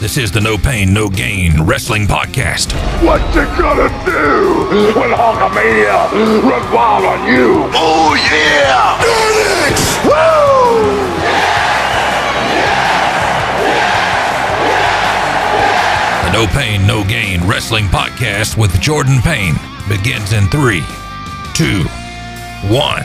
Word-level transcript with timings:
This 0.00 0.16
is 0.16 0.30
the 0.30 0.40
No 0.40 0.56
Pain, 0.56 0.94
No 0.94 1.08
Gain 1.08 1.60
Wrestling 1.66 2.06
Podcast. 2.06 2.72
What 3.04 3.20
you 3.34 3.42
gonna 3.58 3.88
do 4.06 4.94
when 4.94 5.10
Hulkamania 5.10 6.12
runs 6.44 6.72
wild 6.72 7.04
on 7.04 7.26
you? 7.26 7.68
Oh 7.74 8.14
yeah! 8.30 8.96
Phoenix! 9.02 9.98
Woo! 10.04 11.18
The 16.26 16.32
No 16.32 16.46
Pain, 16.46 16.86
No 16.86 17.02
Gain 17.02 17.44
Wrestling 17.48 17.86
Podcast 17.86 18.56
with 18.56 18.80
Jordan 18.80 19.20
Payne 19.22 19.56
begins 19.88 20.32
in 20.32 20.46
three, 20.46 20.84
two, 21.54 21.82
one. 22.72 23.04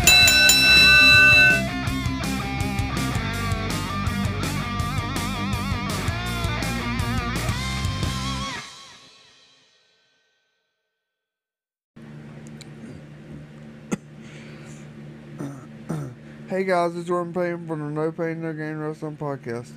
Hey 16.54 16.66
guys, 16.66 16.96
it's 16.96 17.08
Jordan 17.08 17.34
Payne 17.34 17.68
from 17.68 17.80
the 17.80 17.86
No 18.00 18.12
Pain 18.12 18.44
No 18.44 18.54
Gain 18.54 18.78
Wrestling 18.78 19.18
Podcast. 19.18 19.72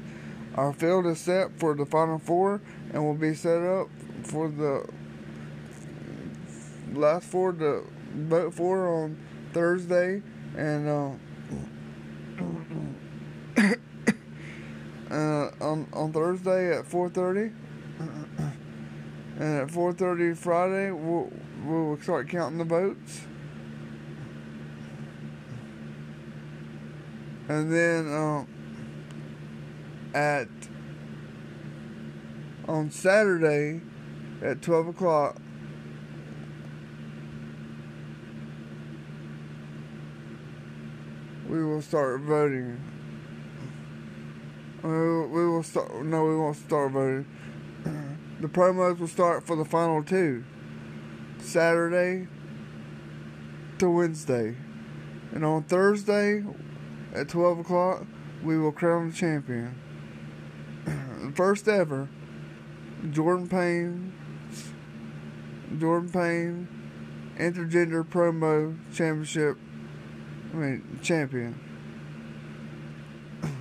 Our 0.56 0.74
field 0.74 1.06
is 1.06 1.18
set 1.18 1.58
for 1.58 1.74
the 1.74 1.86
final 1.86 2.18
four 2.18 2.60
and 2.92 3.02
will 3.02 3.14
be 3.14 3.34
set 3.34 3.62
up 3.62 3.88
for 4.24 4.50
the 4.50 4.86
last 6.92 7.28
four 7.28 7.52
to 7.52 7.82
vote 8.14 8.52
for 8.52 8.88
on 8.88 9.16
Thursday 9.54 10.20
and 10.54 10.86
uh, 10.86 11.12
uh, 15.14 15.50
on 15.62 15.88
on 15.94 16.12
Thursday 16.12 16.76
at 16.76 16.86
four 16.86 17.08
thirty. 17.08 17.52
And 19.38 19.60
at 19.62 19.70
four 19.70 19.94
thirty 19.94 20.34
Friday, 20.34 20.90
we'll 20.90 21.32
we'll 21.64 21.98
start 22.02 22.28
counting 22.28 22.58
the 22.58 22.64
votes. 22.64 23.22
And 27.48 27.72
then 27.72 28.12
um, 28.12 28.48
at 30.14 30.48
on 32.66 32.90
Saturday 32.90 33.80
at 34.42 34.62
twelve 34.62 34.88
o'clock, 34.88 35.36
we 41.48 41.62
will 41.64 41.82
start 41.82 42.20
voting. 42.22 42.82
We 44.82 44.90
will, 44.90 45.28
we 45.28 45.48
will 45.48 45.62
start. 45.62 46.04
No, 46.04 46.24
we 46.24 46.36
won't 46.36 46.56
start 46.56 46.92
voting. 46.92 47.26
The 48.38 48.48
promos 48.48 48.98
will 48.98 49.08
start 49.08 49.46
for 49.46 49.56
the 49.56 49.64
final 49.64 50.02
two. 50.02 50.44
Saturday 51.38 52.28
to 53.78 53.88
Wednesday, 53.88 54.56
and 55.32 55.42
on 55.42 55.62
Thursday 55.62 56.44
at 57.16 57.28
12 57.30 57.60
o'clock, 57.60 58.04
we 58.42 58.58
will 58.58 58.72
crown 58.72 59.10
the 59.10 59.16
champion. 59.16 59.74
First 61.34 61.66
ever, 61.66 62.08
Jordan 63.10 63.48
Payne, 63.48 64.12
Jordan 65.78 66.10
Payne, 66.10 66.68
intergender 67.38 68.04
promo 68.04 68.76
championship, 68.94 69.56
I 70.52 70.56
mean, 70.56 71.00
champion. 71.02 71.60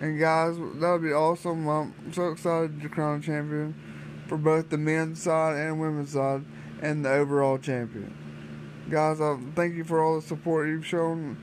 And 0.00 0.18
guys, 0.18 0.56
that 0.56 0.92
would 0.92 1.02
be 1.02 1.12
awesome. 1.12 1.68
I'm 1.68 2.12
so 2.12 2.30
excited 2.30 2.80
to 2.80 2.88
crown 2.88 3.18
a 3.18 3.22
champion 3.22 3.74
for 4.26 4.38
both 4.38 4.70
the 4.70 4.78
men's 4.78 5.22
side 5.22 5.58
and 5.58 5.78
women's 5.78 6.12
side 6.12 6.42
and 6.80 7.04
the 7.04 7.10
overall 7.10 7.58
champion. 7.58 8.16
Guys, 8.88 9.20
I 9.20 9.36
thank 9.54 9.74
you 9.74 9.84
for 9.84 10.02
all 10.02 10.16
the 10.18 10.26
support 10.26 10.68
you've 10.68 10.86
shown 10.86 11.36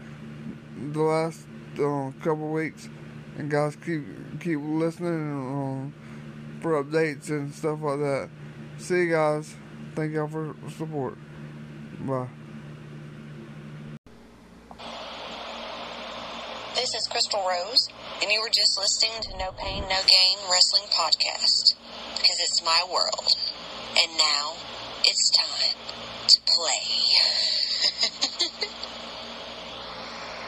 the 0.94 1.02
last 1.02 1.46
uh, 1.76 2.12
couple 2.24 2.52
weeks, 2.52 2.90
and 3.38 3.50
guys 3.50 3.76
keep 3.76 4.04
keep 4.40 4.60
listening 4.62 5.32
um, 5.32 5.94
for 6.62 6.84
updates 6.84 7.30
and 7.30 7.54
stuff 7.54 7.80
like 7.82 8.00
that. 8.00 8.30
See 8.78 9.02
you 9.02 9.12
guys. 9.12 9.56
Thank 9.96 10.14
y'all 10.14 10.28
for 10.28 10.56
support. 10.70 11.18
Bye. 12.02 12.28
This 16.76 16.94
is 16.94 17.08
Crystal 17.08 17.44
Rose, 17.48 17.90
and 18.22 18.32
you 18.32 18.40
were 18.40 18.50
just 18.50 18.78
listening 18.78 19.20
to 19.24 19.38
No 19.38 19.52
Pain, 19.58 19.82
No 19.84 20.00
Gain 20.08 20.38
Wrestling 20.50 20.86
Podcast 20.92 21.76
because 22.28 22.38
it's 22.42 22.64
my 22.64 22.84
world. 22.92 23.36
And 23.98 24.12
now 24.18 24.54
it's 25.06 25.32
time. 25.32 26.07